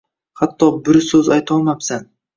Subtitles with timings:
[0.39, 2.13] Xatto bir suz aytolmayabsan